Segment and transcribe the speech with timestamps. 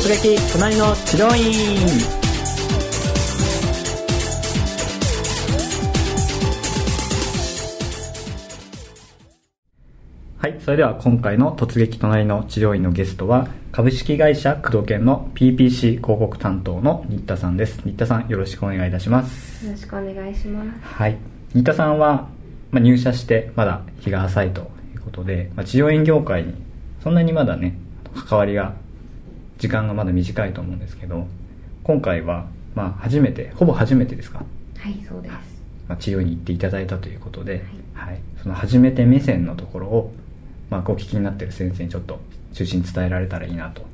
[0.00, 1.76] 突撃隣の治療院
[10.38, 17.82] はいそれでは今回の突撃隣の治療院のゲストは株式会社工藤研の PPC 広告担当の新田さんです。
[17.84, 19.66] 新田さんよろしくお願いいたします。
[19.66, 20.70] よろしくお願いします。
[20.80, 21.18] はい。
[21.54, 22.28] 新田さんは、
[22.70, 26.54] まあ、入社してまだ日が浅いということで、まあ、治療院業界に
[27.02, 27.76] そんなにまだね
[28.14, 28.74] 関わりが
[29.58, 31.26] 時間がまだ短いと思うんですけど
[31.82, 34.38] 今回はまあ初めてほぼ初めてですか、
[34.78, 35.32] はいそうです、
[35.88, 40.12] まあ、治療に行っていただいたということで、はい、はい、その初めて目線のところを、
[40.70, 42.20] まあ、ご聞きになってる先生にちょっと
[42.54, 43.84] 中心に伝えられたらいいなと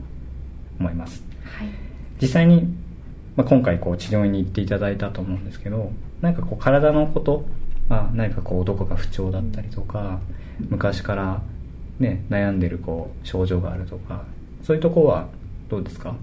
[0.79, 1.69] 思います、はい、
[2.21, 2.75] 実際に、
[3.37, 5.91] まあ、今回こう治療に行っていただいたと思うんですけど
[6.21, 7.45] なんかこう体のこと、
[7.89, 10.21] まあ、何かこうどこか不調だったりとか
[10.69, 11.43] 昔から
[11.99, 14.25] ね悩んでるこう症状があるとか
[14.63, 15.29] そういうとこは
[15.75, 16.15] どうですか？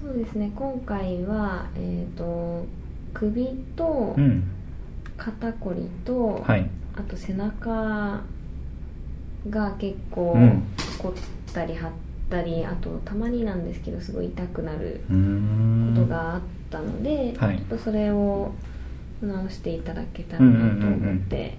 [0.00, 0.52] そうですね。
[0.54, 2.64] 今回は、えーと、
[3.12, 4.14] 首と
[5.16, 8.20] 肩こりと、うんはい、あと背中
[9.50, 10.36] が結構
[10.98, 11.12] 凝っ
[11.52, 11.90] たり張っ
[12.30, 18.52] たり、あとたまになんですけどすごい痛くなることがあったので、はい、ちょっとそれを
[19.20, 21.56] 直していただけたらなと思って、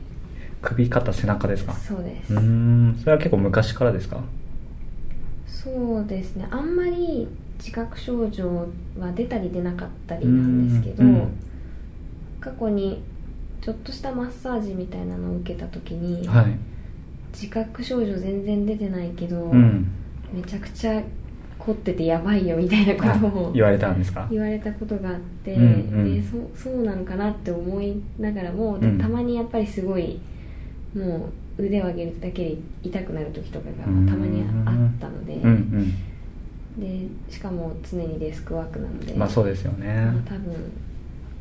[0.61, 1.73] 首肩背中ですか？
[1.73, 2.33] そうです。
[2.33, 2.95] うん。
[3.01, 4.21] それは結構昔からですか？
[5.65, 6.47] そうですね。
[6.51, 7.27] あんまり
[7.57, 8.67] 自覚症状
[8.99, 11.27] は出たり出なかったりなんですけど、うんうん、
[12.39, 13.01] 過去に
[13.61, 16.55] ちょっとしたマッサージみたいなのを受けた時に、はい、
[17.33, 19.87] 自覚症状全然出てないけど、うん、
[20.31, 21.01] めちゃくちゃ
[21.57, 24.27] 凝っててやばいよみたいなことを言われたんですか？
[24.29, 30.19] 言われたことがあって、うんうん、でそそうなのかなって思いながらも、うん、たまにやっぱりすごい
[30.93, 35.93] もう腕を上げるだけで痛くなる時とかがたまにあったので、うん
[36.77, 40.53] うん、でしかも常にデスクワークなのでまあそうですよね、まあ、多分、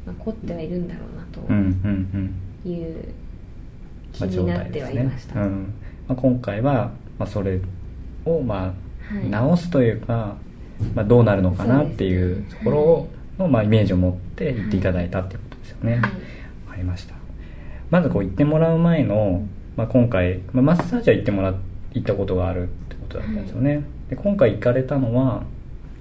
[0.07, 1.41] まあ、凝ってはいるんだろうなと
[2.69, 3.15] いう
[4.13, 5.75] 気になってはいました、まあうん。
[6.09, 7.61] まあ、今回は、まあ、それ
[8.25, 10.37] をまあ、直すというか、
[10.95, 13.09] まあ、どうなるのかなっていうところを
[13.39, 16.11] の、まあ、イメージを持って言っていただいたっていうことですよね、はい、分
[16.71, 17.15] かりました。
[17.91, 19.47] まずこう言ってもらう前の
[19.77, 21.55] まあ、今回、まあ、マッサージは行ってもら
[21.93, 25.43] 行ったことがあるってことだったんですよね、はい、で今回行かれたのは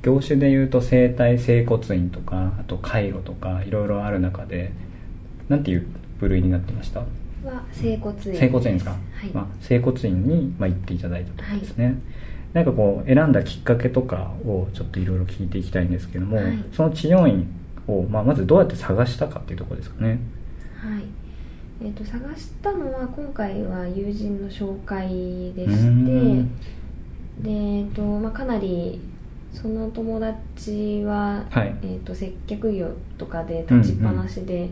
[0.01, 4.71] 業種でいうと整体整骨院とかあと介護とかいろいろある中で
[5.49, 5.87] なんていう
[6.19, 6.99] 部類になってました？
[6.99, 7.05] は
[7.71, 11.95] 整骨院整骨院ですか、はい、まあ、整骨院に、まあ、行っていただいたところですね、はい、
[12.53, 17.47] なんかこう選んだきっかけとかをちょっといろいろ聞いていきたいんですけども、はい、その治療院
[17.87, 20.09] を、まあ、まずどうやって探したかっていうところですかね。
[20.09, 20.17] はい
[21.85, 26.43] えーと、探したのは今回は友人の紹介でして
[27.41, 29.01] で、えーとまあ、かなり
[29.51, 34.69] その友達は、はい、えーと、接客業とかで立ちっぱなしで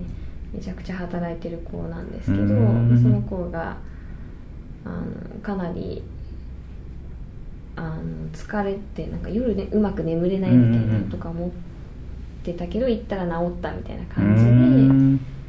[0.53, 3.75] めちゃくちゃ働いてる子なんですけど、その子が
[4.85, 6.01] あのかなり
[7.75, 11.49] あの疲れてなんか夜、ね、うまく眠れないみたいなとか思っ
[12.43, 14.45] てたけど行ったら治ったみたいな感じ
[15.19, 15.40] で。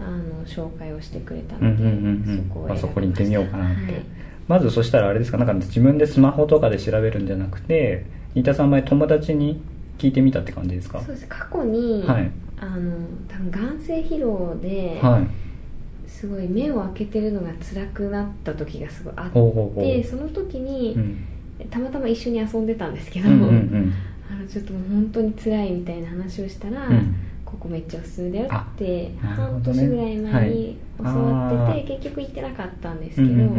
[0.00, 4.02] あの紹介をしてくれたので、そこまあ、そこに行ってみようかなって、はい、
[4.48, 9.60] まずそしたらあれですかなんか自分でスマホとかで調べるんじゃなくて新田さん前友達に
[9.98, 11.00] 聞いてみたって感じですか？
[11.00, 11.26] そうです。
[11.26, 12.30] 過去に、はい、
[12.60, 12.92] あの
[13.28, 23.92] 多分眼性疲労で、はい、すごい目を開けてるのが辛くなった時がすごいあってその時に、うん、たまたま一緒に遊んでたんですけど、うんうんうん、
[24.30, 33.50] あのちょっと本当に辛いみたいな話をしたら、うんここめっちゃおすすめだよって、半年ぐらい前に教わってて、はい、結局行ってなかったんですけど、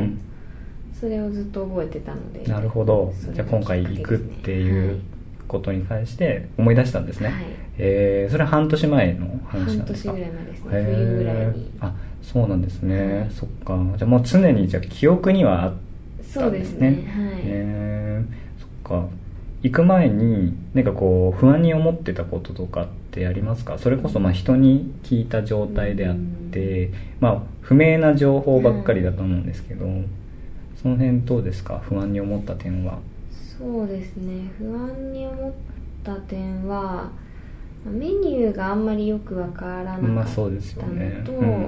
[0.99, 5.01] それをずっと覚えてたのでなるほど、ね、じゃあ今回行くっていう
[5.47, 7.45] ことに対して思い出したんですね、はい、
[7.77, 10.11] えー、それは半年前の話なんですか？
[10.11, 11.71] 半年ぐらい前ですね冬ぐらいに。
[11.79, 13.77] あそうなんですね、はい、そっか。
[13.97, 15.81] じゃあもう常にじゃあ記憶にはあったん
[16.19, 16.41] ですね。
[16.41, 16.87] そうですね。
[16.87, 16.97] はい。
[17.45, 18.69] えー、そっ
[19.01, 19.07] か。
[19.63, 23.77] 行く前になんかこう不安に思ってたこととかってありますか？
[23.79, 26.15] それこそまあ人に聞いた状態であっ
[26.51, 29.85] て、まあ、不明な情報ばっかりだと思うんですけど、
[30.75, 31.79] その辺どうですか？
[31.79, 32.99] 不安に思った点は。
[33.57, 34.51] そうですね。
[34.59, 35.53] 不安に思っ
[36.03, 37.09] た点は
[37.85, 41.23] メニューがあんまりよくわからなかったのと、まあそうですよね。
[41.27, 41.65] うん、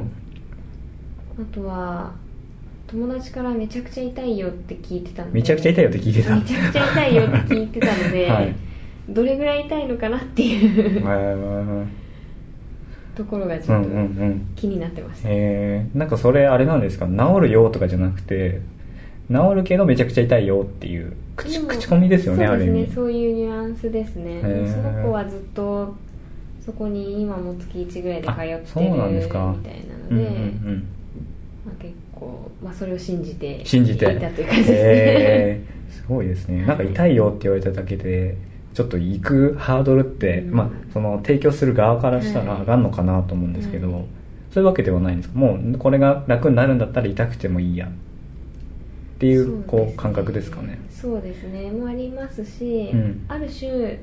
[1.42, 2.12] あとは
[2.88, 5.34] 友達からめちゃくちゃ痛いよって聞いてたんで。
[5.34, 6.36] めちゃくちゃ痛いよって聞いてた。
[6.36, 8.56] めちゃくちゃ痛いよって聞いてたので、 はい、
[9.14, 11.88] どれぐらい痛いのかなっていう。
[13.16, 13.90] ところがちょっと
[14.56, 17.06] 気になってました、うんうんうん、えー、なんかそれあれなんですか？
[17.06, 18.62] 治るよとかじゃなくて
[19.30, 24.36] 治るけどめちゃくちゃ痛いよっていう口口コミですよねそうですねそういうニュアンスですね。
[24.38, 24.74] へー。
[24.74, 25.94] その子はずっと
[26.66, 29.54] そこに今も月1ぐらいで通ってるあそうなんですか。
[29.58, 30.88] みたいなので、うんうんうん。
[31.66, 34.06] まあ、結構、まあ、それを信じて信じて。
[34.06, 35.94] いたという感じですね、へー。
[35.94, 36.66] すごいですね。
[36.66, 38.38] なんか痛いよって言われただけで
[38.74, 40.56] ちょっと行くハードルって、うん。
[40.56, 42.60] まあ、その提供する側からしたらはい。
[42.62, 44.06] 上がるのかなと思うんですけど、はい
[44.52, 45.38] そういうわけではないんですか。
[45.38, 47.88] もうこれが楽になるんだったら痛くてもいいや。
[47.88, 47.92] っ
[49.20, 50.80] ていうこう感覚ですかね。
[50.90, 51.70] そうですね。
[51.70, 53.26] もありますし、うん。
[53.28, 54.00] ある種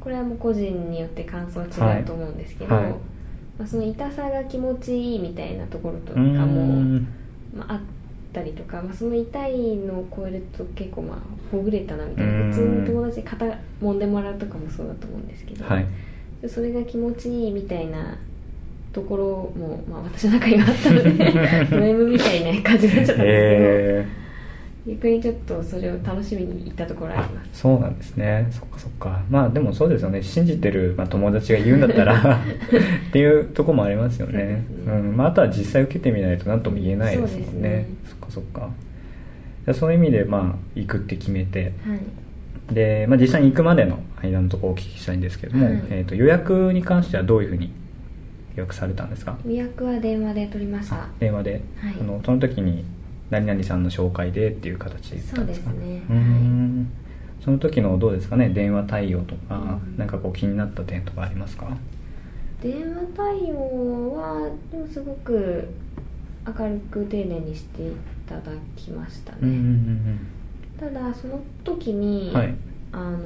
[0.00, 2.84] これはもう個人によって感想は違うと思うんですけど、はい。
[2.84, 2.92] はい。
[3.58, 7.00] まあ、その痛さが気持ちいいみたいなところとうかも、
[7.60, 7.80] あ、あっ
[8.36, 11.18] たりとか、まあ、その痛いのを超えると結構まあ
[11.50, 12.52] ほぐれたなみたいなうん。
[12.52, 13.46] 普通に友達に肩
[13.80, 15.86] 揉んでもらうとかもそうだと思うんですけど、はい。
[16.42, 18.18] でそれが気持ちいいみたいな
[18.92, 19.24] ところ
[19.58, 21.10] も、まあ、私の中にはあったので
[21.70, 24.06] ド M みたいな感じになっちゃったんですけど、え
[24.86, 27.60] 逆にちょっとそれを楽しみに行ったところー、ああります。
[27.60, 28.46] そうなんですね。
[28.52, 29.20] そっかそっか。
[29.28, 30.22] まあでもそうですよね。
[30.22, 32.14] 信じてる、まあ、友達が言うんだったら
[33.08, 34.38] っていうとこもありますよね。
[34.38, 34.64] ね。
[34.86, 35.16] うん。
[35.16, 37.68] まあ、あとは実際受けてみないと何とも言えないですもんね。
[37.68, 37.86] ね。
[38.04, 38.70] そっかそっか。
[39.64, 41.72] じゃあそういう意味でまあ行くって決めて。
[41.84, 42.74] はい。
[42.74, 45.82] で、まあ、実際に行くまでの間のところをお聞きしたいんですけども、はい。
[45.90, 47.72] えー、と予約に関してはどういうふうに
[48.56, 49.36] 予約されたんですか？
[49.44, 50.96] 予約は電話で取りました。
[50.96, 51.94] あ電話で、はい。
[52.00, 52.84] あのその時に
[53.30, 56.02] 何々さんの紹介でっていう形でそうですね。
[56.08, 56.88] うーん
[57.44, 58.48] その時のどうですかね？
[58.48, 59.96] 電話対応とか、うん。
[59.98, 61.76] なんかこう気になった点とかありますか？
[62.62, 65.68] 電話対応はでもすごく
[66.46, 67.92] 明るく丁寧にしてい
[68.26, 68.42] ただ
[68.76, 70.26] きましたね、うんうん
[70.78, 72.54] ただその時に、うんはい
[72.92, 73.18] あの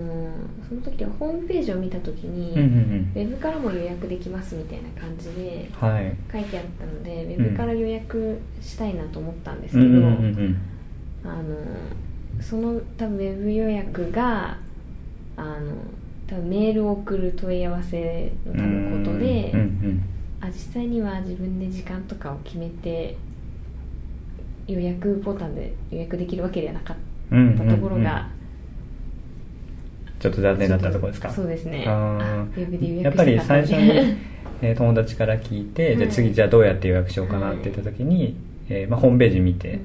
[0.68, 6.16] その時はホームページを見た時に、うんうんウェブからも予約できますみたいな感じでうんはい。
[6.32, 10.08] 書いてあったのでウェブから予約したいなと思ったんですけど、うんうんうんう
[10.48, 10.56] ん
[11.22, 11.42] あの
[12.40, 14.56] その多分ウェブ予約が
[15.36, 15.76] あの
[16.26, 20.02] 多分メールを送る問い合わせの多分ことで、うんうん
[20.42, 23.14] あ実際には自分で時間とかを決めて
[24.66, 26.96] 予約ボタンで予約できるわけではなかっ
[27.58, 28.30] たところが、
[30.20, 31.30] ちょっと残念だったところですか？
[31.30, 31.82] そうですね。
[31.84, 32.46] やっ
[33.02, 33.90] 約ぱり最初に、
[34.62, 38.36] えー友達から聞いて、じゃあ次じゃあどうやって予約しようかなって言った時に、
[38.68, 39.80] えーまあ、ホームページ見て、うん。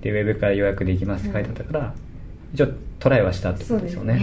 [0.00, 1.94] でウェブから予約できますって書いてあったから、
[2.54, 4.20] 一応トライはしたってことですよね。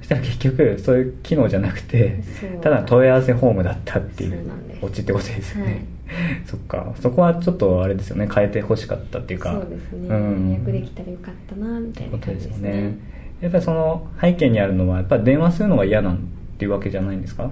[0.00, 2.20] そ したら結局そういう機能じゃなくて
[2.60, 4.38] ただ問い合わせフォームだったっていう
[4.82, 5.84] オチってことですよね、
[6.46, 6.92] そっか。
[7.00, 8.28] そこはちょっとあれですよね。
[8.32, 9.52] 変えてほしかったっていうか。
[9.54, 10.48] そうですね、ん。
[10.50, 12.98] 予約できたらよかったなみたいなことで感じですすよねね
[13.40, 16.18] やっぱりその背景にあるのはやっぱり電話するのが嫌なん
[16.58, 17.50] ていうわけじゃないんですか？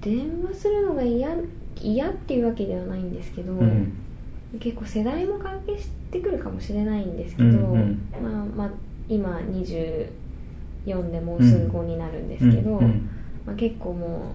[0.00, 1.30] 電話するのが嫌
[1.80, 3.92] 嫌っていうわけではないんですけど、うん。
[4.60, 8.00] 結構世代も関係してくるかもしれないんですけど、うんうん。
[8.22, 8.70] まあまあ、
[9.08, 13.08] 今24でもうすぐ5になるんですけど、うんうん。
[13.46, 14.32] まあ、結構も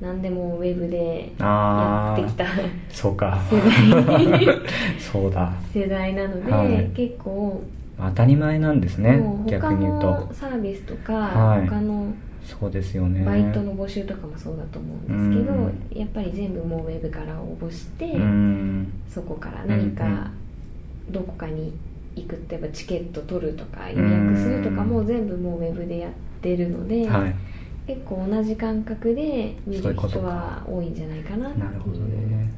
[0.00, 2.46] う何でもウェブでやああってきた
[2.88, 3.40] そうか。
[3.50, 4.46] 世代
[4.98, 5.52] そうだ。
[5.72, 6.90] 世代なので、はい。
[6.94, 7.62] 結構
[7.98, 10.06] 当たり前なんですね逆に言うと。
[10.06, 11.66] のサービスとか、はい。
[11.66, 12.12] 他の
[12.44, 13.24] そうですよね。
[13.24, 15.98] バイトの募集とかもそうだと思うんですけど、うん。
[15.98, 18.92] やっぱり全部もうウェブから応募して、うん。
[19.08, 20.30] そこから何か
[21.10, 21.72] どこかに
[22.16, 27.34] 行くってやっぱチケット取るとか予約するとかも全部もうウェブでやってるので、はい。
[27.86, 31.64] 結構同じ感覚で見る人は多いんじゃないかなっていう。
[31.64, 32.50] なるほどね。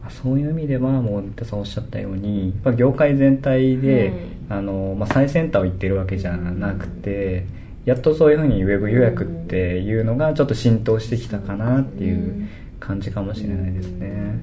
[0.00, 4.12] まあそういう意味ではもう新田さんおっしゃったように業界全体で、
[4.50, 7.44] あのまあ、最先端を行ってるわけじゃなくて、
[7.84, 12.48] やっとそういうふうにウェブ予約っていうのがちょっと浸透してきたかなっていう
[12.80, 14.40] 感じかもしれないですね、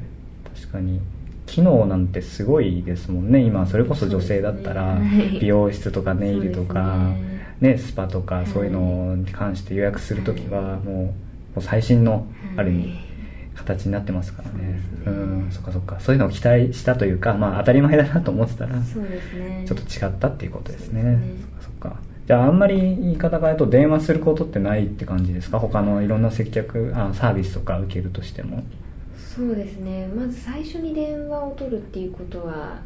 [0.56, 1.02] 確かに
[1.46, 3.40] 機能なんてすごいですもんね。
[3.42, 5.00] 今それこそ女性だったら
[5.40, 7.14] 美容室とかネイルとか、
[7.62, 10.96] ね、スパとかそういうのに関して予約するときはもう
[11.56, 13.05] もう最新のある意味
[13.56, 14.80] 形になってますからね。
[15.04, 16.00] そうんそっかそっか。
[16.00, 19.64] そういうのを期待したというかまあ当たり前だなと思ってたらそうですね。
[19.68, 21.04] ちょっと違ったっていうことですね。
[21.04, 21.20] ね。
[21.62, 21.98] そっかそっか。
[22.28, 25.60] じゃああんまり言い方変えると電話することってないって感じですか？
[25.60, 28.64] 他のいろんな接客あサービスとか受けるとしても。
[29.16, 30.08] そうですね。
[30.08, 32.80] まず最初に電話を取るっていうことは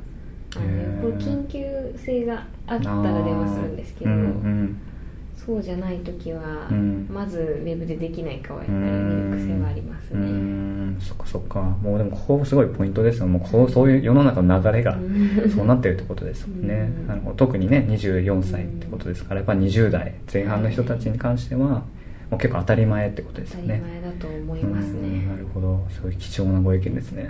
[0.56, 1.64] あのこれ緊急
[1.98, 4.82] 性があったら電話するんですけど、うんうん
[5.46, 7.08] そうじゃない時は、うん。
[7.10, 10.20] まずウェブでできないかはやっぱり見る癖はありますね。
[10.20, 10.98] ん。
[11.00, 11.62] そっかそっか。
[11.62, 13.28] もうでもここすごいポイントですよ。
[13.28, 15.50] もうこうそういう世の中の流れがうん。
[15.50, 16.92] そうなってるってことですもんね。
[17.02, 17.08] うん。
[17.08, 21.86] なるほど特にね24歳ってことですからやっぱ20代前半の人たちに関してはも
[22.34, 25.22] う結構当たり前ってことです当たりよね前だと思いますうん。
[25.22, 25.88] ねなるほど。
[25.90, 27.24] すごい貴重なご意見ですね。
[27.24, 27.30] よ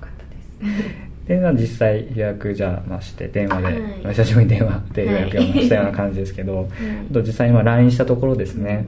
[0.00, 0.10] かっ
[0.60, 0.84] たです
[1.26, 4.14] で実際予約じゃあまして電話で、はい。
[4.14, 6.68] 久しぶりに電話で予約をしたような感じですけど、
[7.10, 8.84] あと実際にまあ LINE したところですね、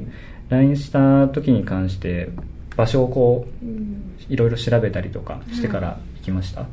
[0.51, 2.29] LINE した時に関して
[2.77, 4.03] 場所をこううん。
[4.29, 6.69] いろいろ調べたりとかしてから行きました、そう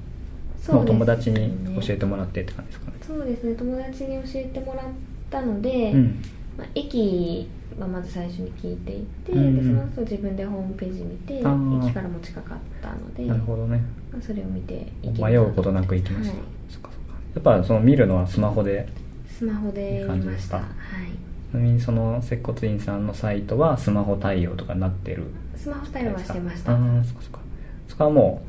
[0.58, 0.74] ですね。
[0.74, 2.98] もう友達に教えてもらってって感じですかね。
[3.06, 3.54] そうですね。
[3.54, 4.86] 友達に教えてもらっ
[5.30, 6.22] たので、うん。
[6.58, 7.48] まあ、駅
[7.80, 9.58] はまず最初に聞いていて、うんうん。
[9.58, 13.82] でその後自分でホームページ見て駅からも近かったのでなるほどね。
[14.12, 16.46] まあ、それを見て行き迷うことなく行きました、はい。
[16.70, 17.02] そっかそっ
[17.42, 18.88] かやっぱその見るのはスマホで。
[19.28, 20.58] スマホで見ました。
[20.58, 20.70] は感
[21.06, 21.12] い。
[21.52, 25.26] ちなみにその接骨院さんのサイトはスマホ対応とかになってる？
[25.56, 26.74] スマホ対応はしてました。
[26.74, 27.40] ああそっかそっか。
[27.88, 28.44] そこはも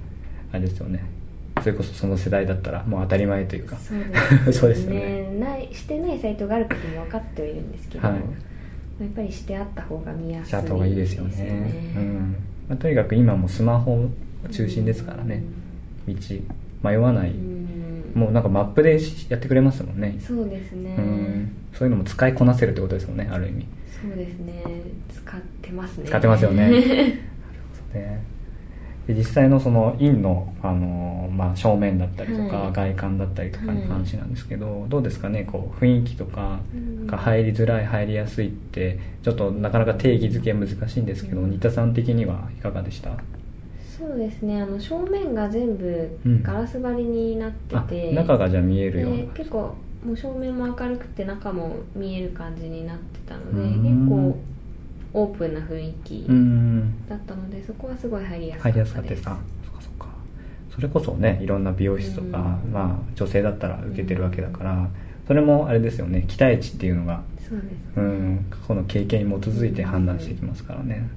[0.52, 1.04] うあれですよね。
[1.60, 3.76] それこそその世代だったらもう当たり前というか。
[4.52, 5.30] そうです よね。
[5.38, 8.18] ないしてないサイトがあることも分かってはいるんですけど、はい
[9.00, 11.92] やっぱりしてあった方が見やすいしちゃった方がいいですよね。
[11.96, 12.36] うん。
[12.68, 14.08] まあ、とにかく今もスマホ
[14.50, 15.42] 中心ですからね。
[16.06, 16.14] 道
[16.82, 17.54] 迷わない、うん
[18.14, 20.16] もうなんかマップでやってくれますもんね。
[20.20, 20.94] そうですね。
[20.96, 23.66] うんそういうのも使いこなせるってことですもんねある意味。
[24.00, 24.62] そうですね。
[25.12, 26.06] 使ってますね。
[26.06, 26.70] 使ってますよね。
[26.70, 26.80] なる
[27.92, 28.33] ほどね
[29.06, 32.72] で実際のその院の、あのまあ、正面だったりとか、はい。
[32.72, 36.60] 外観だったりとかに関してなんですけど、どうですかねこう雰囲気とか
[37.06, 41.50] 入りづらい入りやすいってちょっとなかなか定義づけ難しいんですけど、うん。
[41.50, 43.10] 新田さん的にはいかがでした？
[43.98, 46.42] そうですねあの正面が全部うん。
[46.42, 54.06] ガラス張りになってあて、中がじゃあ見えるようなで結構もう正面も明るくて中も見える感じになってたのでうん。
[54.06, 54.38] 結構
[55.14, 57.08] オープンな雰囲気うん。
[57.08, 59.22] だったのでそこはすごい入りやすか入りやったです。
[59.22, 59.64] すかったですか？
[59.64, 60.06] そっかそっか。
[60.74, 62.72] それこそねいろんな美容室とか、うん。
[62.72, 64.88] まあ、女性だったら受けてるわけだから
[65.26, 68.00] それもあれですよね期待値っていうのがそうです。
[68.00, 71.08] うん、過去の経験に基づいて判断してきますからね、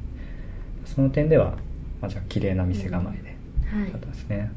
[0.86, 1.58] その点では、
[2.02, 3.36] まあ、じゃあ綺麗な店構えで、
[3.78, 3.92] はい。
[3.92, 4.52] だったですね。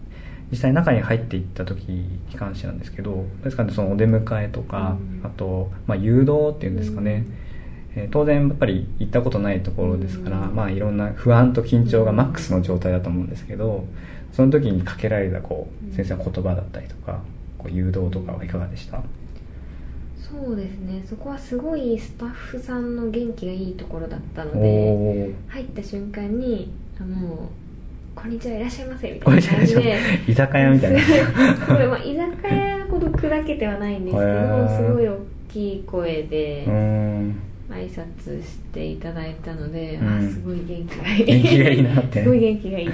[0.50, 5.26] 実際中に入っていった時に関してなんですけどですかねそのお出迎えとか、うん。
[5.26, 7.24] あと、まあ、誘導っていうんですかね、
[8.02, 10.54] えー当然やっぱり行ったことないところですから、うん。
[10.54, 13.84] まあいろんな不安と緊張がマックスの状態だと思うんですけど
[14.32, 17.20] その時にかけられたこう先生の言葉だったりとか
[17.58, 19.02] こう誘導とかはいかがでした、
[20.18, 21.02] そうですね。
[21.04, 27.38] そこはすごいスタッフさんの元気がいいところだったのおでお入った瞬間にあもう
[28.14, 29.98] 「こんにちはいらっしゃいませ」みたいな感じで。
[30.28, 31.00] 居酒屋みたいな。
[31.00, 31.10] す
[31.72, 34.86] ごい、まあ、居酒屋ほど砕けてはないんですけへどー。
[34.86, 36.64] すごい大きい声で
[37.70, 40.18] 挨拶していただいたので、うん。
[40.18, 41.24] あすごい元気がいい。
[41.24, 42.22] 元気がいいなって。
[42.22, 42.92] すごい元気がいいっ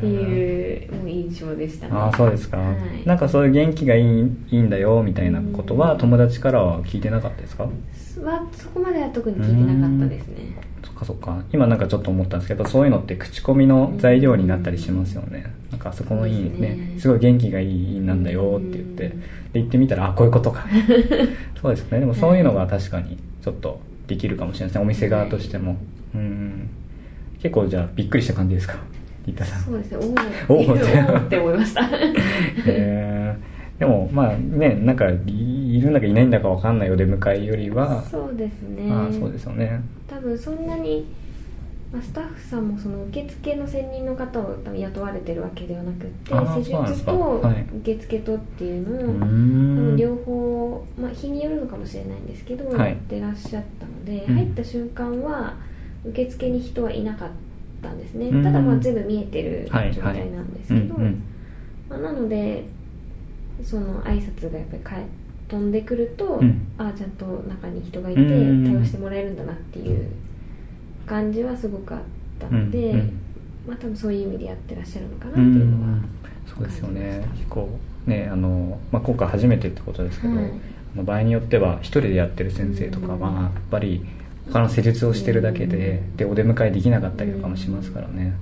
[0.00, 1.92] ていう印象でしたね。
[1.94, 2.76] ああそうですか、はい。
[3.06, 4.04] なんかそういう元気がいい
[4.50, 5.98] いいんだよみたいなことはうん。
[5.98, 7.64] 友達からは聞いてなかったですか？
[7.64, 10.56] はそこまでは特に聞いてなかったですね。
[10.84, 11.42] そっかそっか。
[11.52, 16.94] 今なんかちょっと思ったんですけどそういうのって口コミの材料になったりしますよね、なんかあそこのいいねね。
[16.98, 19.20] すごい元気がいい院なんだよって言って、うん。
[19.52, 20.66] で行ってみたらあこういうことか。
[21.60, 22.00] そうですね。
[22.00, 25.76] でもそういうのが確かにちょっとできるかもしれないですねお店側としても、
[26.14, 26.70] うん。
[27.42, 28.76] 結構じゃあびっくりした感じですか？
[29.26, 29.62] 新田さん。
[29.62, 29.98] そうですね。
[30.48, 31.82] おおおおーって思いました。
[32.66, 33.78] へー。
[33.80, 38.02] でもまあねなんかいいるんだかいないんだかわかんないお出迎えよりは。
[38.04, 38.84] そうですね。
[38.84, 39.82] まあそうですよね。
[40.08, 41.04] 多分そんなに、
[41.94, 47.66] まあ、スタッフさんもその受付の専任の方を多分雇われてるわけではなくって施術とはい。
[47.82, 52.90] 受付とっていうのを、うー多分ん両方、まあ、日によるのかもしれないんですけど、はい。
[52.90, 54.34] やってらっしゃったので、うん。
[54.34, 55.54] 入った瞬間は
[56.04, 57.30] 受付に人はいなかっ
[57.80, 58.42] たんですね、うん。
[58.42, 62.64] ただまあ全部見えてる状はいはい態なんですけど、まあ、なので
[63.62, 65.02] その挨拶がやっぱり
[65.46, 66.66] 飛んでくると、うん。
[66.76, 68.64] ああちゃんと中に人がいてうん。
[68.64, 70.08] 対応してもらえるんだなっていう
[71.06, 72.00] 感じはすごくあっ
[72.38, 73.20] たので、うんうん。
[73.68, 76.08] まあ多分そういう意味でやってらっしゃるのかなうっていうのはん
[76.46, 77.26] そうですよね。
[77.34, 77.68] 結構
[78.06, 80.44] ねあの、まあ、今回初めてってことですけど、はい。
[80.94, 84.04] あの場合によっては一人でやってる先生とかはうんやっぱり
[84.52, 88.34] 他の施術をしてるだけでうんでお出迎えできなかったりとかもしますからね。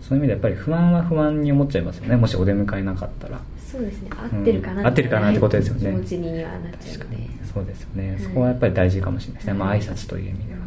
[0.00, 2.16] そういう意味でやっぱり不安は不安に思っちゃいますよね。
[2.16, 3.40] もしお出迎えなかったら。
[3.58, 4.10] そうですね。
[4.10, 5.80] 合ってるかな、うん合ってるかなってことですよね。
[5.80, 7.16] 気持ちにはなっちゃうので。
[7.54, 8.20] そうですよね、はい。
[8.20, 10.58] そこはやっぱり大事かもしれないですね、まあはい挨拶という意味では。
[10.58, 10.63] 実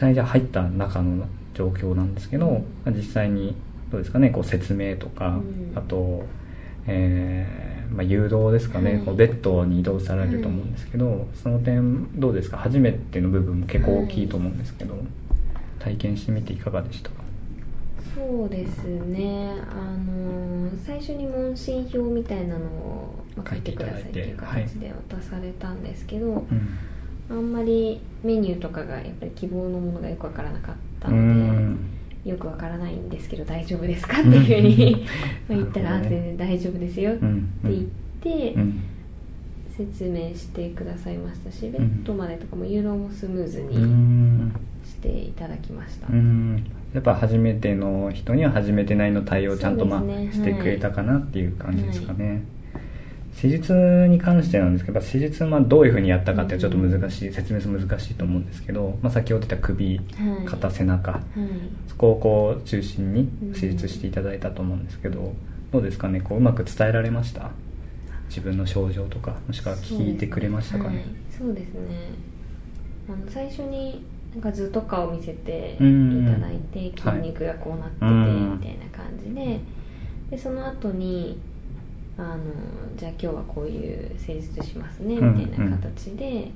[0.00, 3.54] 際にじゃあ入った中の状況なんですけど、まあ実際に
[3.90, 5.72] どうですかねこう説明とか、うん。
[5.74, 6.24] あと、
[6.86, 9.02] えーまあ、誘導ですかね、はい。
[9.02, 12.56] こうベッドに移動されると思うんですけど、その点どうですか？
[12.56, 14.94] 初めての部分も結構大きいと思うんですけど、
[15.78, 17.16] 体験してみていかがでしたか？
[18.14, 19.54] そうですね。
[19.70, 26.78] あの最初に問診票みたいなのを、まあ書いてくださいっていう形で渡されたんですけど、うん
[27.30, 31.78] あんまりメニューとかがやっぱり希望のものがよくわからなかったうので、ん。
[32.24, 35.06] よくわからないんですけど大丈夫ですかっていうふうに
[35.48, 37.20] 言ったら、ね、全然大丈夫ですよって
[37.64, 37.82] 言っ
[38.20, 38.54] て、
[39.74, 43.74] 説明してくださいましたし、ベッドまでとかも誘導もスムーズに
[44.84, 46.08] していただきました、
[46.92, 52.38] やっぱ初めての人には初めてないの対応をちゃんと、まあ、してくれたかなっていう感じですかね、はい
[53.32, 60.00] 施術に関してなんですけど施術まあどういうふうにやったかってちょっと難しい、説明する難しいと思うんですけど、まあ、先ほど言った首、
[60.44, 61.22] 肩背中、はい、
[61.88, 65.32] そこをこう中心に施術していただいたと思うんですけど、
[65.72, 66.20] どうですかね？
[66.20, 67.50] こううまく伝えられました？
[68.28, 71.06] 自分の症状とかもしくは聞いてくれましたかね？
[71.30, 72.10] そうですね。
[73.08, 75.78] あの最初になんか図とかを見せてい
[76.26, 79.60] ただいて筋肉がこうなっててみたいな感じで。
[80.30, 81.40] でその後に
[82.20, 82.42] あの
[82.96, 86.52] じゃあ今日はこういう施術しますねみたいな形で、うんうん、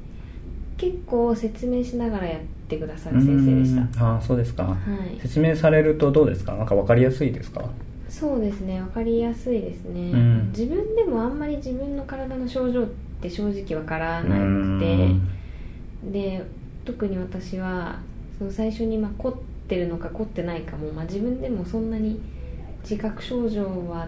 [0.77, 4.05] 結構説明しながらやってくださる先生でした。
[4.05, 4.77] ああそうですか、は
[5.17, 6.55] い、説明されるとどうですか？
[6.55, 7.65] なんか分かりやすいですか？
[8.09, 12.87] そうですね分かりやすいですね、うん、自分でもあんまり自分の体の症状っ
[13.21, 15.09] て正直分からなくて
[16.13, 16.45] で
[16.85, 17.99] 特に私は
[18.39, 19.33] その最初にまあ凝っ
[19.67, 22.21] てるのか凝ってないかも、まあ、自分でもそんなに
[22.83, 24.07] 自覚症状は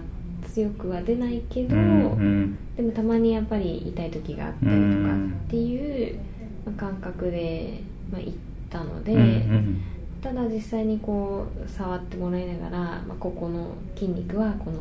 [0.48, 6.18] 強くは出ないけど、うんうん、でもたまにやっぱり痛い時があったりとかっていう、
[6.64, 8.32] まあ、感覚で、まあ、行っ
[8.70, 9.82] たので、うんうん、
[10.22, 14.80] ただ実際にこう触ってもらいながら、まあ、ここの筋肉はこの、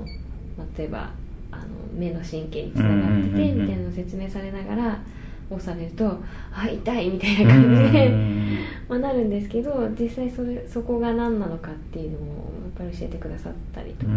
[0.57, 1.11] まあ、例えば
[1.51, 4.99] あの目の神経につながっててみたいなのを説明されながら。
[5.49, 6.19] 押されると
[6.51, 8.11] 「あ痛い」みたいな感じで
[8.89, 14.11] まあなるんですけど実際それそこが何なのかっていうのをやっぱり教えてくださったりとか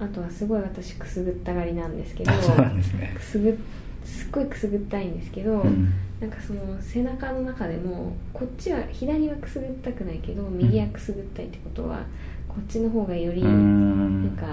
[0.00, 3.12] あとはすごい私くすぐったがりなんですけどそうなんですね。
[3.14, 3.58] くすぐ
[4.02, 12.04] すっごいくすぐったいんですけど、うん、なんかその背中の中でもこっちは左はくすぐったくないけど右はくすぐったいってことは、
[12.48, 14.46] こっちの方がよりなんか、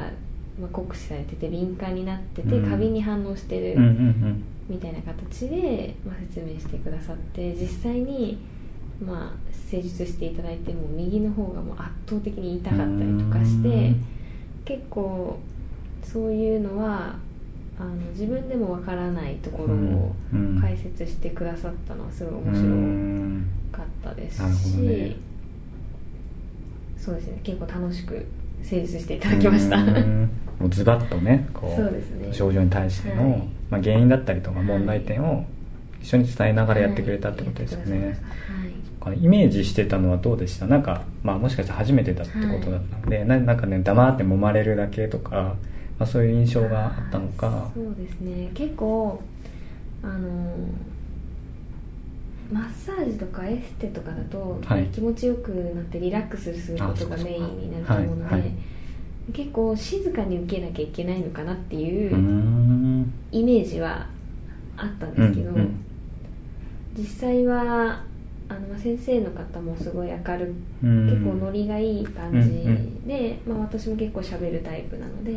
[0.60, 3.80] まあ、酷使されてて敏感になってて、過敏に反応してる
[4.68, 8.38] みたいな形で、まあ、説明してくださって実際に、
[9.02, 14.17] まあ、施術していただいても右の方がもう圧倒的に痛かったりとかして。
[14.68, 15.40] 結構
[16.04, 17.16] そういうのは
[17.80, 20.16] あの自分でもわからないところを
[20.60, 25.16] 解説してくださったのはすごい面白かったですし、ね、
[26.98, 27.40] そうですね。
[27.44, 28.26] 結構楽しく
[28.62, 29.78] 成立していただきました。
[29.78, 32.34] もうズバッとねこうね。
[32.34, 35.46] 症状に対しての、はい、まあ、原因だったりとか問題点を
[36.02, 38.18] 一緒に伝えながらやってくれたってことですよね、はい
[39.14, 40.68] イメージしてたのはどうでした？
[40.68, 45.56] なんか、まあ、もしかしたら初めてだってことだったので、はい、ななんかね黙って揉まれるだけとか、
[45.98, 47.70] まあ、そういう印象があったのか。
[47.74, 48.50] そうですね。
[48.54, 49.22] 結構
[50.04, 50.56] あの
[52.52, 58.52] マッサージとかエステとかだと、はい、気持ちよくなってリラックスすることがメインになると思うので、はいはい、
[59.34, 62.12] 結構静かに受けなきゃいけないのかなっていう
[63.34, 64.08] イメージは
[64.78, 65.86] あったんですけど、うんうん、
[66.96, 68.06] 実際は
[68.50, 75.36] あの先生の方もすごい明るく、結構ノリがいい感じで、まあ、私も結構しゃべるタイプなので、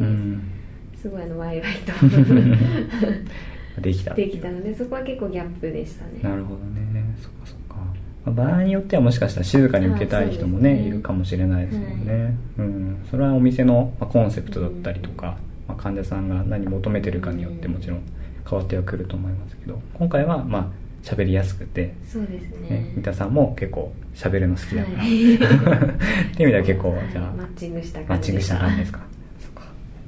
[1.01, 1.93] すごいあのワイワイと。
[3.81, 4.15] できた。
[4.15, 6.21] できたのでそこは結構ギャップでしたね。
[6.23, 6.81] なるほどね。
[7.21, 7.77] そっかそっか、
[8.25, 12.13] まあ、場合によってはもしかしたら静かに受けたい人もね、ね、いるかもしれないですもんね、
[12.57, 15.37] はい、うん、それはお店のコンセプトだったりとか、
[15.69, 18.03] まあ、患者さんが何求めてるかによってもちろん
[18.49, 22.93] 変わってはくると思いますけど今回はまあ喋りやすくてそうですね。
[22.95, 29.01] 三田さんも結構喋るの好きだから、はい、 っていう意味では結構、 じゃあマッチングした感じマッチングした感じですか？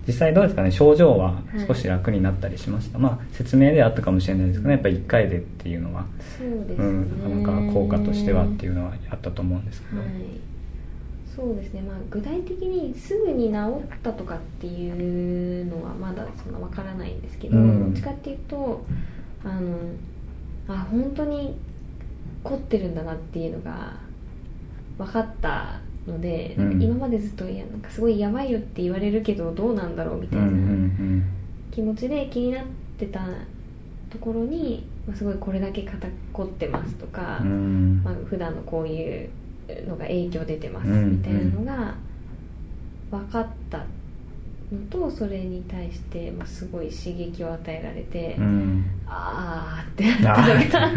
[0.06, 0.70] 実際どうですかね？
[0.72, 6.06] 症状は少し楽になったりしました、はい、まあ説明であったかもしれないですけど、ね、やっぱり1回でっていうのは。
[6.38, 10.08] そうですね、うん、なかなか効果としてはっていうのはあったと思うんですけど、はい、
[11.36, 11.82] そうですね。
[11.82, 18.84] まあ具体的にすぐに治ったとかっていうのはまだそんなわからないんですけど、うん、どっちかっていうと
[19.44, 19.78] あの
[20.68, 21.56] あ本当に
[22.42, 23.94] 凝ってるんだなっていうのが
[24.98, 30.46] 分かったので、うん、今までずっといやなんかすごいやばいよって言われるけどどうなんだろうみたいな
[31.70, 32.64] 気持ちで気になっ
[32.98, 33.20] てた
[34.10, 39.30] ところに、まあ、すごいこれだけ肩凝ってますとか、うん、まあ普段のこういう
[39.86, 41.94] のが影響出てますみたいなのが
[43.10, 43.84] 分かった
[44.72, 50.94] のとそれに対して、まあ、すごい刺激を与えられて、うん、ああってなったの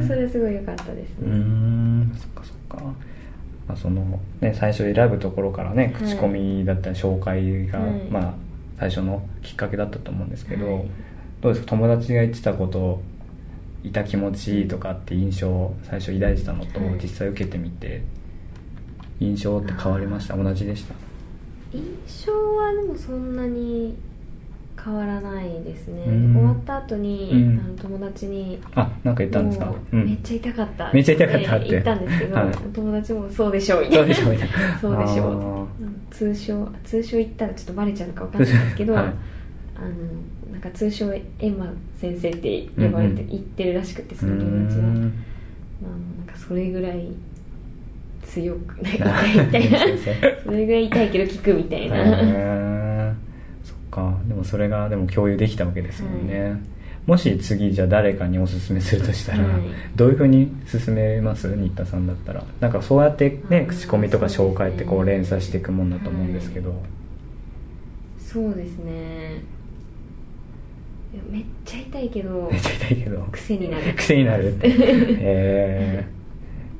[0.00, 1.30] が それすごい良かったですね。
[1.30, 2.12] うん。
[2.16, 2.84] そっかそっか、
[3.68, 8.34] まあ、そのね最初選ぶところからね口コミだったり紹介が、はい、まあ
[8.78, 10.84] 最初のきっかけだったと思うんですけど、はい、
[11.40, 11.70] どうですか？
[11.70, 13.00] 友達が言ってたこと
[13.84, 16.94] いた気持ちとかって印象を最初抱いてたのと、はい。
[17.00, 18.02] 実際受けてみて
[19.20, 20.36] 印象って変わりました？
[20.36, 20.94] 同じでした？
[21.72, 21.82] 印
[22.26, 23.96] 象はでもそんなに
[24.82, 26.34] 変わらないですね、うん。
[26.34, 27.58] 終わった後に、うん。
[27.58, 29.66] あの友達にあなんか言ったんですか？
[29.66, 30.92] もううめっちゃ痛かった。
[30.92, 31.68] めっちゃ痛かったって。
[31.70, 32.54] 言ったんですけど、はい。
[32.72, 33.98] 友達もそうでしょうみたいな。
[33.98, 34.78] そうでしょみたいな。
[34.78, 36.14] そうでしょう。
[36.14, 39.04] 通称通称言ったらちょっとバレちゃうのかわかんないですけど、はい。
[39.04, 39.14] あの
[40.52, 41.66] なんか通称エンマ
[42.00, 43.26] 先生って呼ばれて、うんうん。
[43.28, 47.08] 言ってるらしくてーその友達は、まあ、なんかそれぐらい
[48.36, 49.78] 強くないあ痛いみたいな。
[50.44, 53.14] それぐらい痛いけど効くみたいな、へー。
[53.64, 54.18] そっか。
[54.28, 56.58] でもそれがでも共有できたわけですもんね、はい。
[57.06, 59.62] もし次じゃあ誰かにおすすめするとしたら、はい。
[59.94, 61.48] どういうふうに勧めます？
[61.48, 62.44] 新田さんだったら。
[62.60, 66.74] なんかそうやってね口コミとか紹介ってこそう連鎖していくもんだと思うんですけど、
[68.18, 69.42] そうですね。
[71.30, 73.26] めっちゃ痛いけどめっちゃ痛いけど。
[73.32, 73.94] 癖になる。
[73.94, 74.68] 癖になるって。
[74.68, 76.06] へえ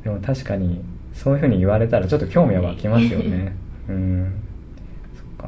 [0.05, 0.85] でも確かに
[1.17, 3.57] そういうふうに言われたらちょっと興味は湧きますよね。
[3.89, 4.33] うん。
[5.15, 5.47] そっか、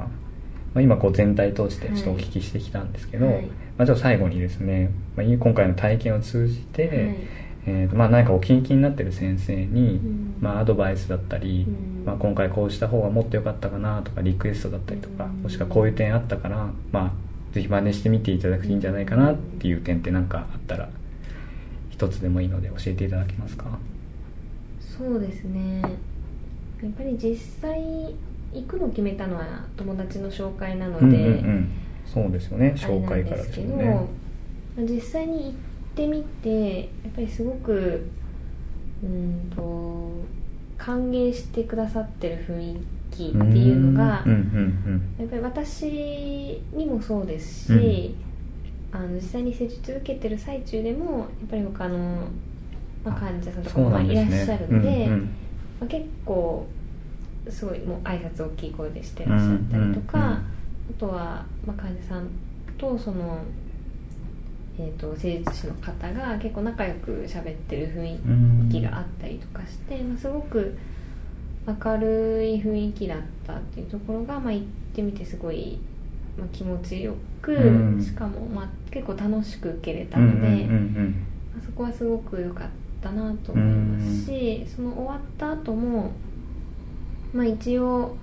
[0.74, 3.42] まあ、今こう全体通してちょっとお聞きしてきたんですけど、はい。
[3.76, 7.16] まあ、ちょっと最後にですね、まあ、今回の体験を通じて、はい。
[7.66, 10.34] えーとまあ、何かお気に気になってる先生に、うん。
[10.40, 12.06] まあ、アドバイスだったり、うん。
[12.06, 15.42] まあ、今回こうした方がもっと良かったかなとかリクエストだったりとか、うん。
[15.42, 20.88] もしくはこういう点あったから、まあ、ぜひ真似してみていただくといいんじゃないかなっていう点って何かあったら
[21.90, 23.78] 一つでもいいので教えていただけますか？
[24.98, 25.80] そうですね。
[26.82, 28.14] やっぱり実際
[28.52, 31.70] 行くのを決めたのは友達の紹介なので、うんうんうん、
[32.04, 32.74] そうですよね。
[32.76, 33.84] 紹介からでけど、ですすよね。
[34.76, 35.52] まあ実際に行っ
[35.94, 38.06] てみてやっぱりすごく
[39.02, 40.10] うんと
[40.76, 42.76] 歓迎してくださってる雰囲
[43.10, 48.14] 気っていうのがうんうんやっぱり私にもそうですし、
[48.92, 52.28] あの実際に施術受けてる最中でもやっぱり他の、
[53.10, 55.20] まあ、患者さんとかもまあいらっしゃるので、うんうん。
[55.22, 55.26] ま
[55.82, 56.66] あ、結構
[57.48, 60.30] すごいもう挨拶大きい声でしてらっしゃったりとか、うんうん。
[60.32, 62.28] うんあとは、まあ、患者さん
[62.78, 63.38] とその、
[64.78, 70.76] えー、と施術師の方が結構仲良く喋ってる雰囲気があったりとかして、まあ、すごく
[71.66, 75.78] 明るい雰囲気だったっていうところが、まあ、行ってみてすごい、
[76.38, 78.02] まあ、気持ちよく、うん。
[78.02, 80.48] しかも、まあ、結構楽しく受けれたうんので。
[80.64, 81.24] うんうん。
[81.58, 82.68] あそこはすごく良かった
[83.10, 86.10] なと思いますし、その終わった後も
[87.32, 88.16] まあ一応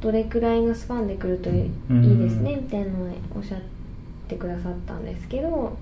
[0.00, 3.60] どれくらいのスパンで来るといいうんですねみたいなのをおっしゃっ
[4.28, 5.76] てくださったんですけど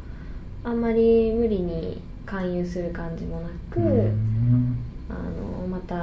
[0.63, 3.81] あんまり無理に勧誘する感じもなく、
[5.11, 5.15] あ
[5.63, 5.95] のまた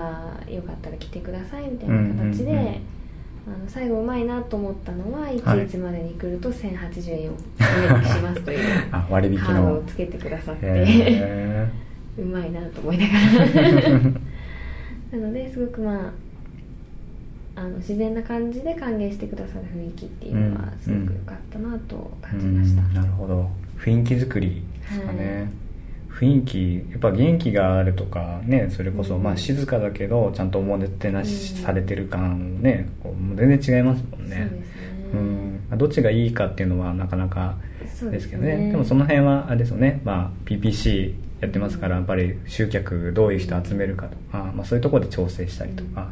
[0.51, 2.79] よかったら来てくださいみたいな形で、
[3.47, 5.67] あの最後うまいなと思ったのは一はい。
[5.67, 8.59] 日までに来ると1080円をお願いしますという
[8.91, 10.67] あ割引カードのをつけてくださって。
[10.67, 11.67] へ
[12.23, 13.99] うまいなと思いながら。
[15.11, 23.49] なのですごくまああの自然な感じで歓迎してくださる雰囲気っていうのはすごく良かったなとー感じました、うんなるほど。
[23.77, 25.51] 雰囲気作りですかね、
[26.09, 29.23] 雰囲気やっぱ元気があるとかねそれこそ、うん。
[29.23, 34.49] まあ静かだけどちゃんとおもてなしうんされてる感ねこうもう全然違いますもんね。
[35.11, 37.57] そうんまあどっちがいいかっていうのはなかなか
[38.09, 38.71] ですけどね。
[38.71, 44.15] でもその辺はあれですよね、まあ、PPC やってますからやっぱり集客どういう人集めるかと。
[44.31, 46.09] か、まあ、そういうところで調整したりとか、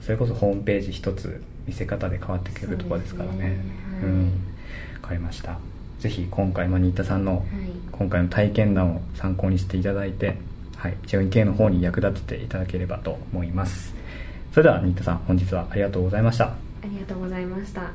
[0.00, 3.32] それこそホームページ一つ見せ方で変わってくるところですからね。
[3.32, 3.58] そうね。
[4.02, 4.30] うん。
[4.94, 5.58] 分かりました。
[5.98, 7.44] ぜひ今回、まあ、新田さんのはい。
[7.92, 10.36] 今回の体験談を参考にしていただいて、
[10.76, 13.94] はい、中院系の方に役立てていただければと思います。
[14.52, 16.46] それでは新田さん本日はありがとうございました。
[16.46, 17.92] ありがとうございました